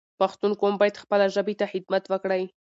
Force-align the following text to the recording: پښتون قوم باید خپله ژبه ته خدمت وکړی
پښتون 0.19 0.51
قوم 0.61 0.73
باید 0.81 1.01
خپله 1.03 1.25
ژبه 1.35 1.53
ته 1.59 1.65
خدمت 1.73 2.03
وکړی 2.07 2.43